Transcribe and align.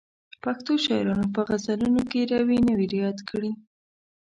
پښتو 0.43 0.71
شاعرانو 0.85 1.25
په 1.35 1.41
غزلونو 1.47 2.01
کې 2.11 2.29
روي 2.33 2.59
نه 2.67 2.73
وي 2.77 2.87
رعایت 2.95 3.19
کړی. 3.29 3.51